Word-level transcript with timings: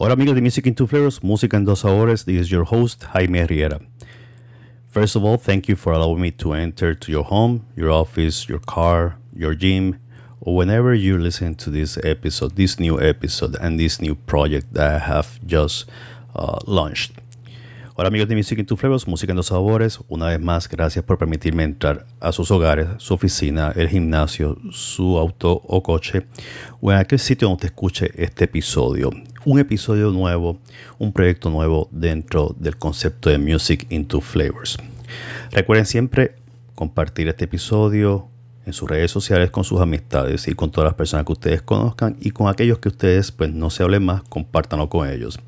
Hola 0.00 0.12
amigos 0.12 0.36
de 0.36 0.40
Music 0.40 0.64
in 0.64 0.76
Two 0.76 0.86
Flavors, 0.86 1.24
Música 1.24 1.56
en 1.56 1.64
Dos 1.64 1.80
Sabores. 1.80 2.24
This 2.24 2.42
is 2.42 2.50
your 2.50 2.64
host, 2.64 3.02
Jaime 3.12 3.44
Riera. 3.44 3.80
First 4.86 5.16
of 5.16 5.24
all, 5.24 5.36
thank 5.36 5.68
you 5.68 5.74
for 5.74 5.92
allowing 5.92 6.20
me 6.20 6.30
to 6.30 6.54
enter 6.54 6.96
to 6.96 7.10
your 7.10 7.24
home, 7.24 7.62
your 7.74 7.90
office, 7.90 8.48
your 8.48 8.60
car, 8.60 9.16
your 9.34 9.56
gym, 9.56 9.98
or 10.40 10.54
whenever 10.54 10.94
you 10.94 11.18
listen 11.18 11.56
to 11.56 11.72
this 11.72 11.98
episode, 12.04 12.54
this 12.54 12.78
new 12.78 13.00
episode, 13.00 13.56
and 13.60 13.76
this 13.76 14.00
new 14.00 14.14
project 14.14 14.72
that 14.74 14.88
I 14.88 14.98
have 15.00 15.40
just 15.44 15.90
uh, 16.36 16.60
launched. 16.64 17.20
Hola 17.96 18.06
amigos 18.06 18.28
de 18.28 18.36
Music 18.36 18.56
in 18.60 18.66
Two 18.66 18.76
Flavors, 18.76 19.08
Música 19.08 19.32
en 19.32 19.36
Dos 19.36 19.48
Sabores. 19.48 19.98
Una 20.06 20.28
vez 20.28 20.38
más, 20.38 20.68
gracias 20.68 21.04
por 21.04 21.18
permitirme 21.18 21.64
entrar 21.64 22.06
a 22.20 22.30
sus 22.30 22.52
hogares, 22.52 22.86
su 22.98 23.14
oficina, 23.14 23.72
el 23.74 23.88
gimnasio, 23.88 24.58
su 24.70 25.18
auto 25.18 25.60
o 25.66 25.82
coche 25.82 26.28
o 26.80 26.92
en 26.92 26.98
aquel 26.98 27.18
sitio 27.18 27.48
donde 27.48 27.66
escuche 27.66 28.12
este 28.14 28.44
episodio. 28.44 29.10
Un 29.44 29.60
episodio 29.60 30.10
nuevo, 30.10 30.58
un 30.98 31.12
proyecto 31.12 31.48
nuevo 31.48 31.88
dentro 31.92 32.54
del 32.58 32.76
concepto 32.76 33.30
de 33.30 33.38
Music 33.38 33.86
in 33.88 34.06
Two 34.06 34.20
Flavors. 34.20 34.76
Recuerden 35.52 35.86
siempre 35.86 36.34
compartir 36.74 37.28
este 37.28 37.44
episodio 37.44 38.28
en 38.66 38.72
sus 38.72 38.90
redes 38.90 39.12
sociales 39.12 39.50
con 39.50 39.62
sus 39.62 39.80
amistades 39.80 40.48
y 40.48 40.54
con 40.54 40.72
todas 40.72 40.88
las 40.88 40.94
personas 40.94 41.24
que 41.24 41.32
ustedes 41.32 41.62
conozcan 41.62 42.16
y 42.20 42.32
con 42.32 42.48
aquellos 42.48 42.80
que 42.80 42.88
ustedes 42.88 43.30
pues 43.30 43.52
no 43.52 43.70
se 43.70 43.84
hablen 43.84 44.04
más, 44.04 44.22
compártanlo 44.24 44.88
con 44.88 45.08
ellos. 45.08 45.38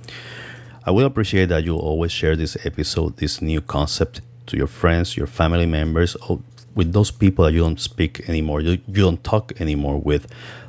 I 0.87 0.91
would 0.91 1.05
appreciate 1.05 1.49
that 1.49 1.65
you 1.65 1.77
always 1.77 2.13
share 2.13 2.37
this 2.37 2.57
episode, 2.65 3.17
this 3.17 3.43
new 3.43 3.61
concept 3.61 4.21
to 4.47 4.57
your 4.57 4.69
friends, 4.69 5.17
your 5.17 5.29
family 5.29 5.67
members, 5.67 6.17
or 6.29 6.39
with 6.77 6.93
those 6.93 7.13
people 7.13 7.45
that 7.45 7.53
you 7.53 7.63
don't 7.63 7.81
speak 7.81 8.29
anymore, 8.29 8.63
you, 8.63 8.79
you 8.87 9.03
don't 9.03 9.23
talk 9.25 9.53
anymore 9.61 10.01
with. 10.01 10.29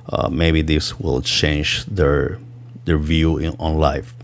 Uh, 0.09 0.27
maybe 0.27 0.63
this 0.63 0.99
will 0.99 1.21
change 1.21 1.85
their 1.85 2.39
their 2.85 2.97
view 2.97 3.37
in, 3.37 3.55
on 3.59 3.77
life. 3.77 4.15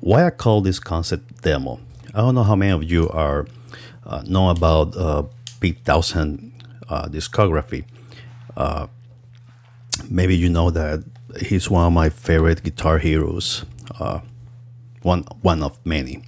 Why 0.00 0.26
I 0.26 0.30
call 0.30 0.60
this 0.60 0.78
concept 0.78 1.42
demo? 1.42 1.80
I 2.14 2.18
don't 2.18 2.34
know 2.34 2.42
how 2.42 2.56
many 2.56 2.72
of 2.72 2.84
you 2.84 3.08
are 3.10 3.46
uh, 4.04 4.22
know 4.26 4.50
about 4.50 4.96
uh, 4.96 5.24
Pete 5.60 5.84
Townsend 5.84 6.52
uh, 6.88 7.06
discography. 7.06 7.84
Uh, 8.56 8.86
maybe 10.10 10.36
you 10.36 10.48
know 10.48 10.70
that 10.70 11.04
he's 11.40 11.70
one 11.70 11.86
of 11.86 11.92
my 11.92 12.08
favorite 12.10 12.62
guitar 12.62 12.98
heroes. 12.98 13.64
Uh, 13.98 14.20
one 15.02 15.24
one 15.42 15.62
of 15.62 15.78
many. 15.84 16.22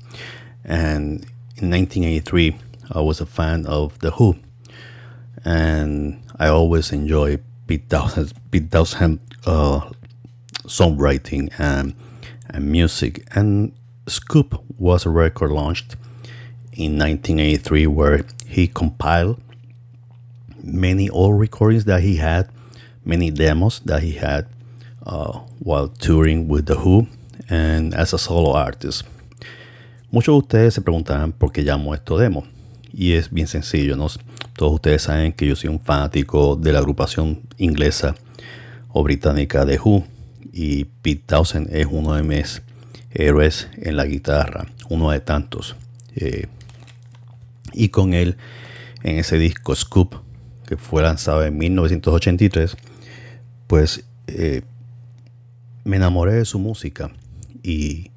And 0.64 1.24
in 1.56 1.70
1983, 1.70 2.56
I 2.92 3.00
was 3.00 3.20
a 3.20 3.26
fan 3.26 3.66
of 3.66 3.98
The 4.00 4.12
Who, 4.12 4.36
and 5.44 6.22
I 6.38 6.48
always 6.48 6.92
enjoy 6.92 7.38
Pete 7.66 7.88
Townsend, 7.88 8.32
Pete 8.50 8.70
Townsend 8.70 9.20
uh, 9.46 9.90
songwriting 10.66 11.52
and 11.58 11.94
and 12.48 12.70
music. 12.70 13.24
And 13.34 13.72
Scoop 14.06 14.62
was 14.78 15.06
a 15.06 15.10
record 15.10 15.50
launched 15.50 15.96
in 16.72 16.98
1983 16.98 17.86
where 17.86 18.24
he 18.46 18.66
compiled 18.66 19.40
many 20.62 21.08
old 21.10 21.38
recordings 21.38 21.84
that 21.84 22.02
he 22.02 22.16
had, 22.16 22.48
many 23.04 23.30
demos 23.30 23.80
that 23.84 24.02
he 24.02 24.12
had 24.12 24.46
uh, 25.06 25.38
while 25.58 25.88
touring 25.88 26.48
with 26.48 26.66
The 26.66 26.76
Who 26.76 27.06
and 27.48 27.94
as 27.94 28.12
a 28.12 28.18
solo 28.18 28.52
artist. 28.52 29.04
Muchos 30.10 30.34
de 30.34 30.38
ustedes 30.38 30.74
se 30.74 30.80
preguntarán 30.80 31.32
por 31.32 31.50
qué 31.50 31.62
llamo 31.62 31.94
esto 31.94 32.16
demo. 32.16 32.44
Y 32.92 33.14
es 33.14 33.30
bien 33.30 33.48
sencillo, 33.48 33.96
¿no? 33.96 34.06
Todos 34.56 34.74
ustedes 34.74 35.02
saben 35.02 35.32
que 35.32 35.48
yo 35.48 35.56
soy 35.56 35.68
un 35.68 35.80
fanático 35.80 36.54
de 36.54 36.72
la 36.72 36.78
agrupación 36.78 37.40
inglesa 37.58 38.14
o 38.92 39.02
británica 39.02 39.64
de 39.64 39.78
Who. 39.78 40.04
Y 40.52 40.84
Pete 40.84 41.22
Townsend 41.26 41.74
es 41.74 41.86
uno 41.90 42.14
de 42.14 42.22
mis 42.22 42.62
héroes 43.12 43.68
en 43.76 43.96
la 43.96 44.04
guitarra, 44.04 44.66
uno 44.88 45.10
de 45.10 45.20
tantos. 45.20 45.76
Eh, 46.16 46.46
y 47.72 47.88
con 47.88 48.14
él, 48.14 48.36
en 49.02 49.18
ese 49.18 49.38
disco 49.38 49.74
Scoop, 49.74 50.14
que 50.66 50.76
fue 50.76 51.02
lanzado 51.02 51.44
en 51.44 51.56
1983, 51.56 52.76
pues 53.66 54.04
eh, 54.26 54.62
me 55.84 55.96
enamoré 55.96 56.34
de 56.34 56.44
su 56.44 56.58
música 56.58 57.10
y, 57.62 58.10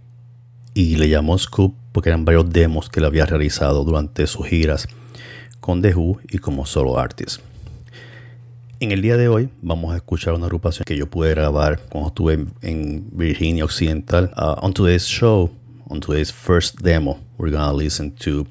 le 0.75 1.09
llamó 1.09 1.37
Scoop 1.37 1.73
porque 1.91 2.09
eran 2.09 2.23
varios 2.23 2.49
demos 2.51 2.89
que 2.89 3.01
le 3.01 3.07
había 3.07 3.25
realizado 3.25 3.83
durante 3.83 4.27
sus 4.27 4.45
giras 4.47 4.87
con 5.59 5.81
The 5.81 5.95
Who 5.95 6.19
y 6.29 6.37
como 6.37 6.65
solo 6.65 6.99
artist. 6.99 7.41
En 8.79 8.91
el 8.91 9.01
día 9.01 9.17
de 9.17 9.27
hoy 9.27 9.49
vamos 9.63 9.91
a 9.91 9.95
escuchar 9.95 10.35
una 10.35 10.45
agrupación 10.45 10.85
que 10.85 10.95
yo 10.95 11.07
pude 11.07 11.31
grabar 11.31 11.79
cuando 11.89 12.09
estuve 12.09 12.45
en, 12.61 13.09
Virginia 13.11 13.65
Occidental. 13.65 14.31
Uh, 14.37 14.53
on 14.61 14.71
today's 14.71 15.07
show, 15.07 15.49
on 15.89 15.99
today's 15.99 16.31
first 16.31 16.83
demo, 16.83 17.19
we're 17.39 17.49
gonna 17.49 17.73
listen 17.73 18.11
to 18.11 18.45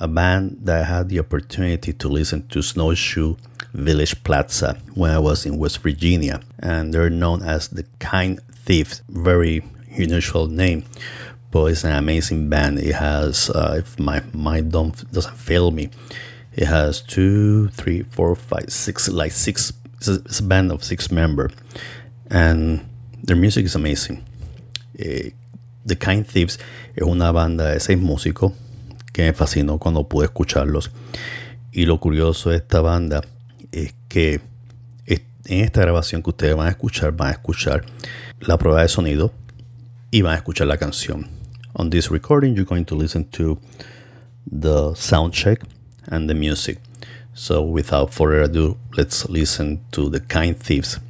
a 0.00 0.06
band 0.06 0.58
that 0.66 0.82
I 0.82 0.84
had 0.84 1.08
the 1.08 1.18
opportunity 1.18 1.94
to 1.94 2.08
listen 2.10 2.46
to 2.48 2.60
Snowshoe 2.60 3.36
Village 3.72 4.22
Plaza 4.22 4.76
when 4.94 5.10
I 5.10 5.18
was 5.18 5.46
in 5.46 5.56
West 5.56 5.78
Virginia, 5.78 6.40
and 6.58 6.92
they're 6.92 7.08
known 7.08 7.42
as 7.42 7.68
the 7.68 7.84
Kind 7.98 8.40
Thieves. 8.66 9.02
Very 9.08 9.62
unusual 9.96 10.46
name, 10.46 10.84
but 11.50 11.72
it's 11.72 11.84
an 11.84 11.92
amazing 11.92 12.50
band. 12.50 12.80
It 12.80 12.96
has, 12.96 13.48
uh, 13.48 13.76
if 13.78 13.98
my 13.98 14.22
mind 14.34 14.72
don't, 14.72 15.10
doesn't 15.10 15.38
fail 15.38 15.70
me, 15.70 15.88
it 16.56 16.66
has 16.66 17.02
two, 17.02 17.68
three, 17.68 18.02
four, 18.02 18.34
five, 18.36 18.66
six, 18.68 19.08
like 19.08 19.32
six. 19.32 19.72
It's 19.96 20.40
a, 20.40 20.42
band 20.42 20.70
of 20.70 20.84
six 20.84 21.10
member, 21.10 21.50
and 22.30 22.80
their 23.22 23.36
music 23.36 23.64
is 23.64 23.74
amazing. 23.74 24.24
Eh, 24.98 25.30
The 25.86 25.96
Kind 25.96 26.26
Thieves 26.26 26.58
es 26.94 27.02
una 27.02 27.32
banda 27.32 27.72
de 27.72 27.80
seis 27.80 27.98
músicos 27.98 28.52
que 29.12 29.22
me 29.22 29.32
fascinó 29.32 29.78
cuando 29.78 30.08
pude 30.08 30.26
escucharlos. 30.26 30.90
Y 31.72 31.86
lo 31.86 31.98
curioso 31.98 32.50
de 32.50 32.56
esta 32.56 32.80
banda 32.80 33.22
es 33.72 33.94
que 34.08 34.40
en 35.46 35.60
esta 35.60 35.80
grabación 35.80 36.22
que 36.22 36.30
ustedes 36.30 36.56
van 36.56 36.68
a 36.68 36.70
escuchar, 36.70 37.12
van 37.12 37.28
a 37.28 37.32
escuchar 37.32 37.84
la 38.40 38.56
prueba 38.56 38.82
de 38.82 38.88
sonido 38.88 39.32
y 40.10 40.22
van 40.22 40.34
a 40.34 40.36
escuchar 40.36 40.66
la 40.66 40.76
canción. 40.76 41.28
On 41.74 41.90
this 41.90 42.10
recording, 42.10 42.54
you're 42.54 42.64
going 42.64 42.84
to 42.84 42.96
listen 42.96 43.24
to 43.30 43.58
the 44.48 44.94
sound 44.94 45.32
check 45.32 45.60
and 46.14 46.30
the 46.30 46.34
music. 46.34 46.78
So, 47.34 47.62
without 47.62 48.14
further 48.14 48.42
ado, 48.42 48.76
let's 48.96 49.28
listen 49.28 49.80
to 49.92 50.08
The 50.08 50.20
Kind 50.20 50.58
Thieves 50.58 51.00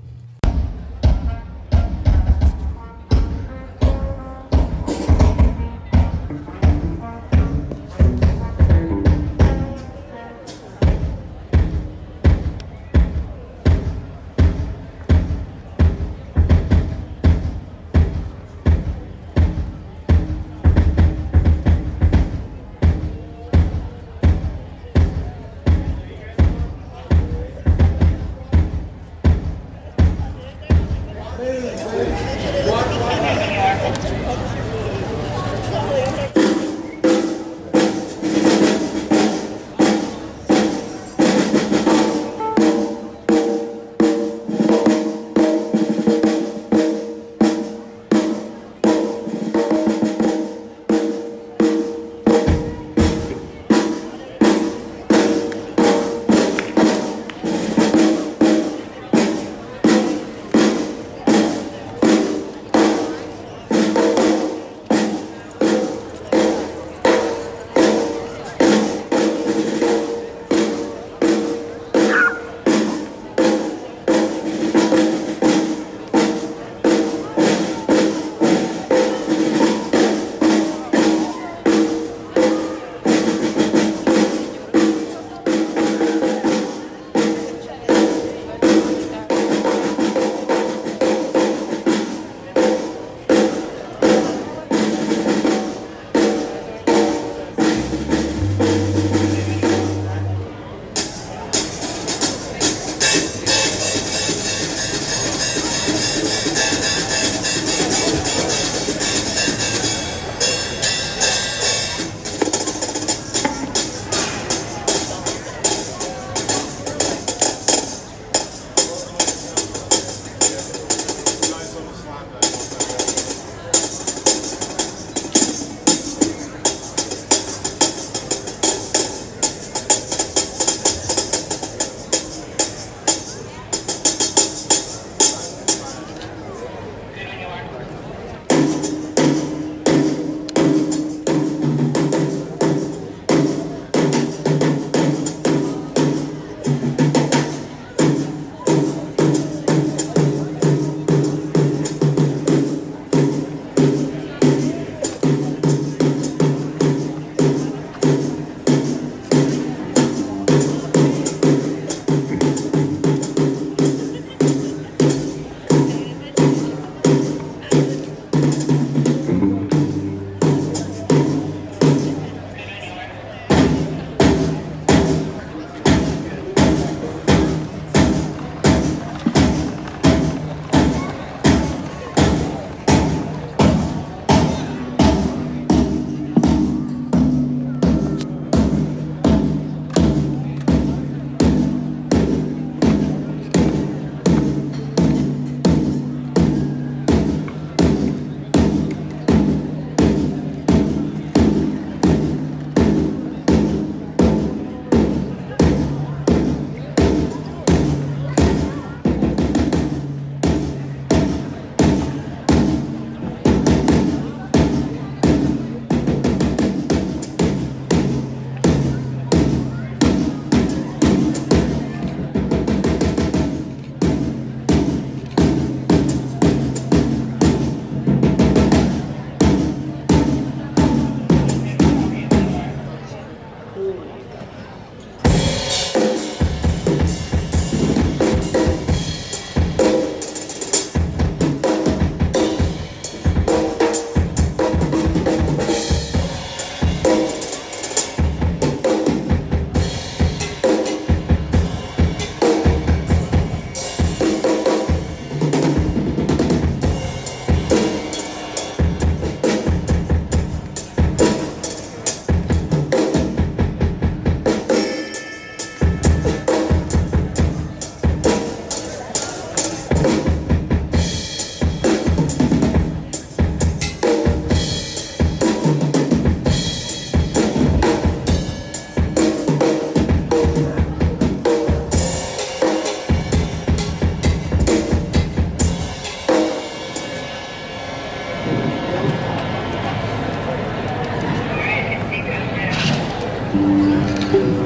Thank 294.35 294.59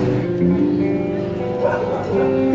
you. 2.15 2.48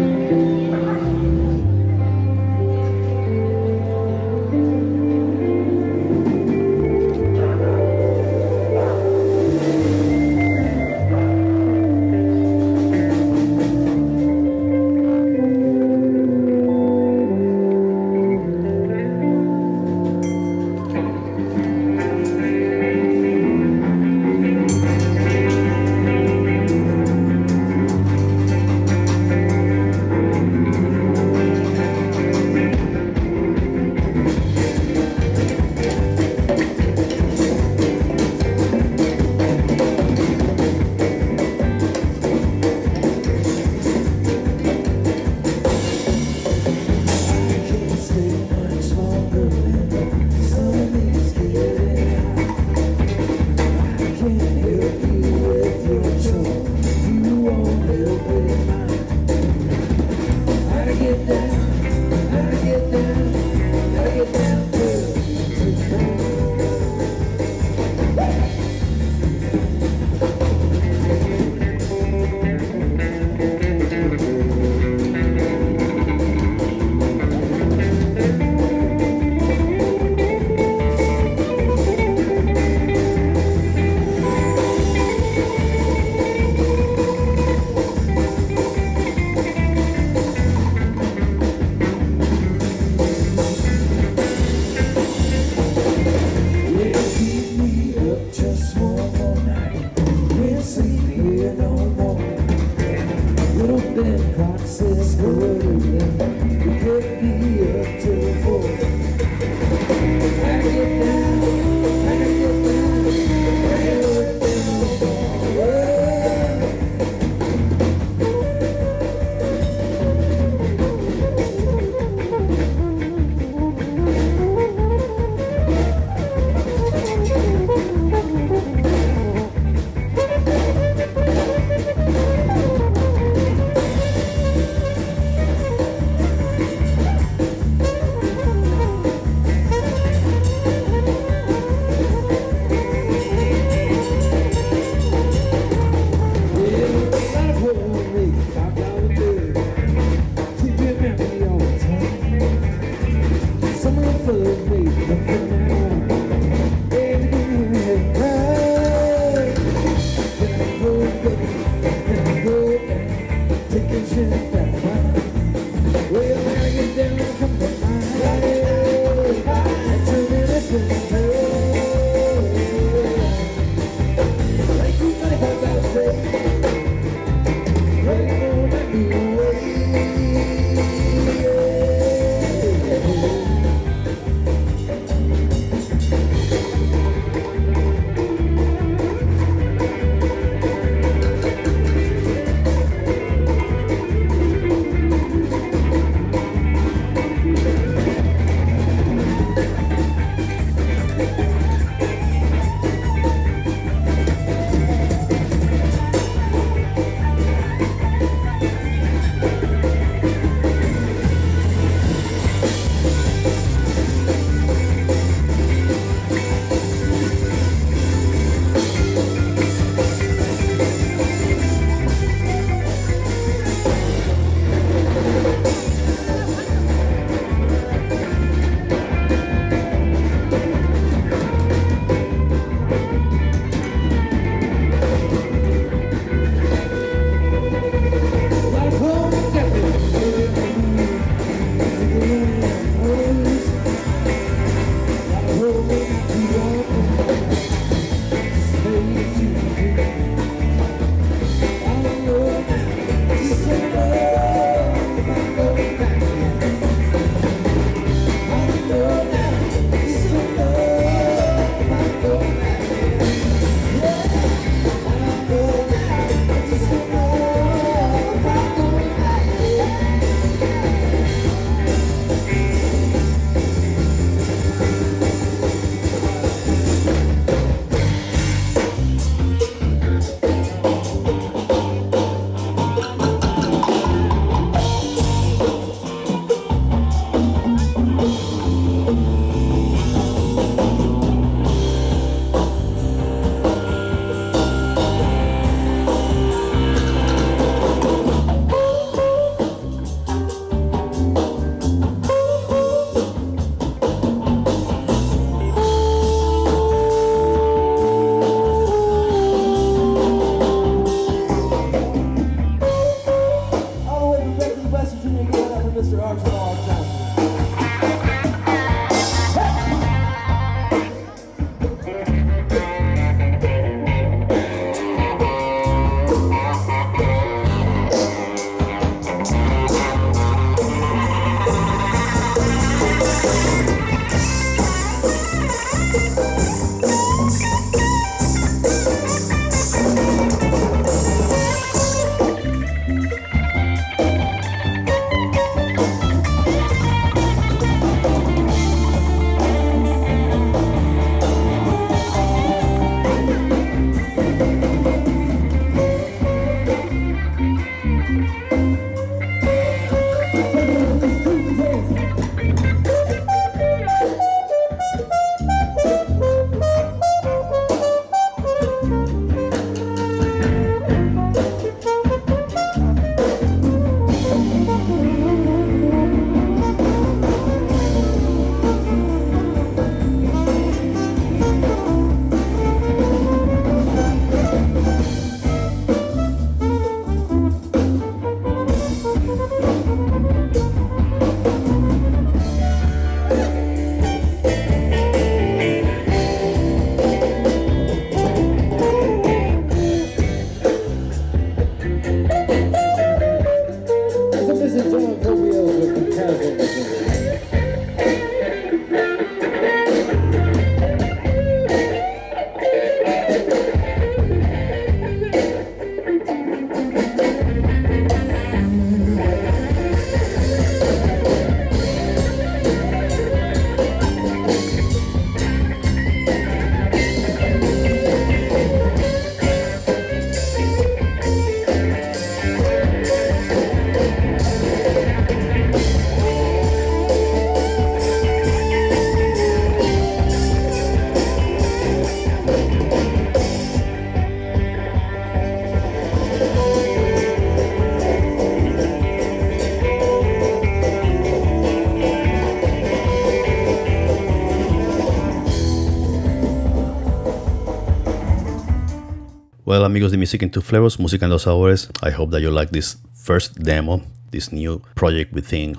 Amigos 460.14 460.32
de 460.32 460.38
Music 460.38 460.62
in 460.62 460.70
Two 460.70 460.80
Flavors, 460.80 461.18
Música 461.18 461.46
en 461.46 461.50
Dos 461.50 461.64
Sabores, 461.64 462.08
I 462.22 462.30
hope 462.30 462.52
that 462.52 462.62
you 462.62 462.70
like 462.70 462.92
this 462.92 463.18
first 463.34 463.82
demo, 463.82 464.22
this 464.52 464.72
new 464.72 465.02
project 465.16 465.52
within 465.54 465.98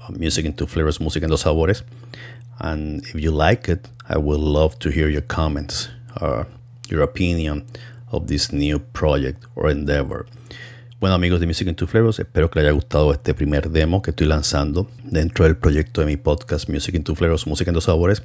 uh, 0.00 0.12
Music 0.12 0.44
in 0.44 0.52
Two 0.52 0.68
Flavors, 0.68 1.00
Música 1.00 1.24
en 1.24 1.30
Dos 1.30 1.42
Sabores. 1.42 1.82
And 2.60 3.02
if 3.02 3.16
you 3.16 3.32
like 3.32 3.68
it, 3.68 3.88
I 4.08 4.16
would 4.16 4.38
love 4.38 4.78
to 4.78 4.90
hear 4.90 5.08
your 5.08 5.22
comments, 5.22 5.88
or 6.20 6.28
uh, 6.28 6.44
your 6.88 7.02
opinion 7.02 7.66
of 8.12 8.28
this 8.28 8.52
new 8.52 8.78
project 8.78 9.44
or 9.56 9.68
endeavor. 9.68 10.26
Bueno 11.00 11.14
amigos 11.14 11.38
de 11.38 11.46
Music 11.46 11.68
in 11.68 11.76
Two 11.76 11.86
Flavors, 11.86 12.18
espero 12.18 12.50
que 12.50 12.58
les 12.58 12.66
haya 12.66 12.74
gustado 12.74 13.12
este 13.12 13.32
primer 13.32 13.70
demo 13.70 14.02
que 14.02 14.10
estoy 14.10 14.26
lanzando 14.26 14.90
dentro 15.04 15.44
del 15.44 15.56
proyecto 15.56 16.00
de 16.00 16.08
mi 16.08 16.16
podcast 16.16 16.68
Music 16.68 16.92
in 16.96 17.04
Two 17.04 17.14
Flavors, 17.14 17.46
Música 17.46 17.70
en 17.70 17.76
Dos 17.76 17.84
Sabores. 17.84 18.24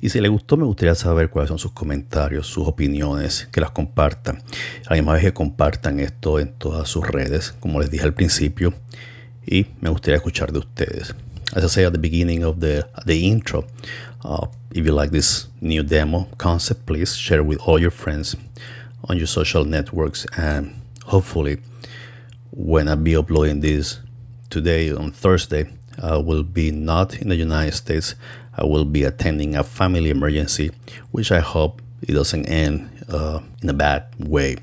Y 0.00 0.08
si 0.10 0.20
les 0.20 0.30
gustó 0.30 0.56
me 0.56 0.64
gustaría 0.64 0.94
saber 0.94 1.30
cuáles 1.30 1.48
son 1.48 1.58
sus 1.58 1.72
comentarios, 1.72 2.46
sus 2.46 2.68
opiniones, 2.68 3.48
que 3.50 3.60
las 3.60 3.72
compartan. 3.72 4.36
A 4.86 4.90
la 4.90 5.02
misma 5.02 5.18
que 5.18 5.32
compartan 5.32 5.98
esto 5.98 6.38
en 6.38 6.52
todas 6.52 6.88
sus 6.88 7.04
redes, 7.04 7.56
como 7.58 7.80
les 7.80 7.90
dije 7.90 8.04
al 8.04 8.14
principio. 8.14 8.72
Y 9.44 9.66
me 9.80 9.90
gustaría 9.90 10.18
escuchar 10.18 10.52
de 10.52 10.60
ustedes. 10.60 11.16
As 11.56 11.64
I 11.64 11.68
say 11.68 11.84
at 11.84 11.92
the 11.92 11.98
beginning 11.98 12.44
of 12.44 12.60
the, 12.60 12.84
the 13.04 13.16
intro, 13.16 13.66
uh, 14.24 14.46
if 14.70 14.86
you 14.86 14.94
like 14.94 15.10
this 15.10 15.48
new 15.60 15.82
demo 15.82 16.28
concept, 16.36 16.86
please 16.86 17.16
share 17.16 17.40
it 17.40 17.46
with 17.48 17.58
all 17.66 17.80
your 17.80 17.90
friends 17.90 18.36
on 19.08 19.16
your 19.18 19.26
social 19.26 19.64
networks 19.64 20.24
and 20.36 20.72
hopefully 21.04 21.58
when 22.52 22.86
I 22.88 22.94
be 22.94 23.16
uploading 23.16 23.60
this 23.60 24.00
today 24.50 24.92
on 24.92 25.10
Thursday, 25.10 25.68
I 26.00 26.18
will 26.18 26.42
be 26.42 26.70
not 26.70 27.14
in 27.16 27.28
the 27.28 27.36
United 27.36 27.74
States. 27.74 28.14
I 28.56 28.64
will 28.64 28.84
be 28.84 29.04
attending 29.04 29.56
a 29.56 29.64
family 29.64 30.10
emergency, 30.10 30.70
which 31.10 31.32
I 31.32 31.40
hope 31.40 31.80
it 32.02 32.12
doesn't 32.12 32.46
end 32.46 32.90
uh, 33.08 33.40
in 33.62 33.70
a 33.70 33.72
bad 33.72 34.04
way. 34.18 34.58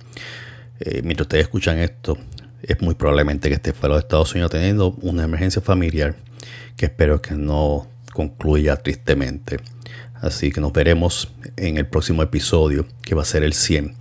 Eh, 0.80 1.02
mientras 1.04 1.26
ustedes 1.26 1.46
escuchan 1.46 1.80
esto, 1.80 2.18
es 2.62 2.80
muy 2.82 2.94
probablemente 2.94 3.50
que 3.50 3.56
esté 3.56 3.74
fuera 3.74 3.96
de 3.96 4.02
Estados 4.02 4.34
Unidos 4.34 4.52
teniendo 4.52 4.92
una 5.02 5.24
emergencia 5.24 5.62
familiar 5.62 6.16
que 6.78 6.86
espero 6.86 7.22
que 7.22 7.34
no 7.34 7.88
concluya 8.14 8.76
tristemente. 8.78 9.58
Así 10.22 10.52
que 10.52 10.62
nos 10.62 10.74
veremos 10.74 11.32
en 11.58 11.78
el 11.78 11.88
próximo 11.88 12.22
episodio, 12.22 12.86
que 13.02 13.16
va 13.16 13.24
a 13.24 13.26
ser 13.26 13.44
el 13.44 13.54
100, 13.54 13.96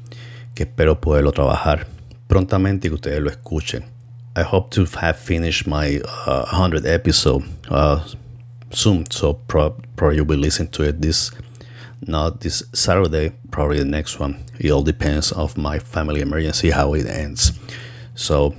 que 0.54 0.64
espero 0.64 1.00
poderlo 1.00 1.32
trabajar 1.32 1.86
prontamente 2.28 2.88
que 2.88 2.94
ustedes 2.94 3.20
lo 3.20 3.30
escuchen. 3.30 3.84
I 4.36 4.42
hope 4.42 4.70
to 4.70 4.84
have 5.00 5.18
finished 5.18 5.66
my 5.66 6.00
uh, 6.26 6.44
100 6.52 6.86
episode 6.86 7.42
uh, 7.70 8.04
soon, 8.70 9.10
so 9.10 9.34
pro- 9.34 9.74
probably 9.96 10.16
you'll 10.16 10.26
be 10.26 10.36
listening 10.36 10.70
to 10.72 10.84
it 10.84 11.00
this 11.00 11.32
not 12.06 12.40
this 12.40 12.62
Saturday, 12.72 13.32
probably 13.50 13.78
the 13.78 13.84
next 13.84 14.20
one. 14.20 14.44
It 14.60 14.70
all 14.70 14.82
depends 14.82 15.32
of 15.32 15.58
my 15.58 15.80
family 15.80 16.20
emergency 16.20 16.70
how 16.70 16.94
it 16.94 17.06
ends. 17.06 17.52
So 18.14 18.54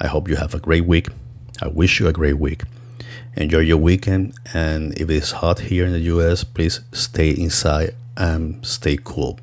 I 0.00 0.08
hope 0.08 0.28
you 0.28 0.36
have 0.36 0.54
a 0.54 0.58
great 0.58 0.84
week. 0.84 1.08
I 1.62 1.68
wish 1.68 2.00
you 2.00 2.08
a 2.08 2.12
great 2.12 2.38
week. 2.38 2.62
Enjoy 3.36 3.60
your 3.60 3.76
weekend, 3.76 4.34
and 4.52 4.98
if 4.98 5.08
it's 5.10 5.30
hot 5.30 5.60
here 5.60 5.86
in 5.86 5.92
the 5.92 6.00
US, 6.00 6.42
please 6.42 6.80
stay 6.92 7.30
inside 7.30 7.94
and 8.16 8.64
stay 8.66 8.98
cool. 9.02 9.38